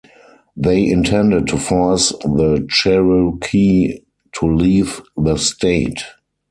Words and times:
They 0.57 0.83
intended 0.87 1.45
to 1.49 1.59
force 1.59 2.09
the 2.23 2.65
Cherokee 2.71 3.99
to 4.33 4.47
leave 4.55 4.99
the 5.15 5.37
state. 5.37 6.01